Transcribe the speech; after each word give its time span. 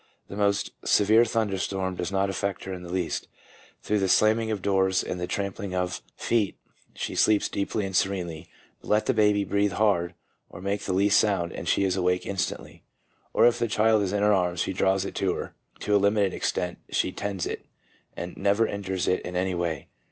The 0.29 0.35
most 0.35 0.71
severe 0.83 1.25
thunderstorm 1.25 1.95
does 1.95 2.11
not 2.11 2.31
affect 2.31 2.63
her 2.63 2.73
in 2.73 2.81
the 2.81 2.89
least, 2.91 3.27
through 3.83 3.99
the 3.99 4.09
slamming 4.09 4.49
of 4.49 4.63
doors 4.63 5.03
and 5.03 5.19
the 5.21 5.27
trampling 5.27 5.75
of 5.75 6.01
feet 6.15 6.57
she 6.95 7.13
sleeps 7.13 7.47
deeply 7.47 7.85
and 7.85 7.95
serenely. 7.95 8.49
But 8.81 8.87
let 8.87 9.05
the 9.05 9.13
baby 9.13 9.43
breathe 9.43 9.73
hard, 9.73 10.15
or 10.49 10.59
make 10.59 10.85
the 10.85 10.93
least 10.93 11.19
sound, 11.19 11.51
and 11.53 11.67
she 11.67 11.83
is 11.83 11.95
awake 11.95 12.25
instantly. 12.25 12.81
Or 13.31 13.45
if 13.45 13.59
the 13.59 13.67
child 13.67 14.01
is 14.01 14.11
in 14.11 14.23
her 14.23 14.33
arms 14.33 14.61
she 14.61 14.73
draws 14.73 15.05
it 15.05 15.13
to 15.17 15.35
her, 15.35 15.53
to 15.81 15.95
a 15.95 15.97
limited 15.97 16.33
extent 16.33 16.79
she 16.89 17.11
tends 17.11 17.45
it, 17.45 17.67
and 18.17 18.35
never 18.35 18.65
injures 18.65 19.07
it 19.07 19.21
in 19.21 19.35
any 19.35 19.53
way. 19.53 19.87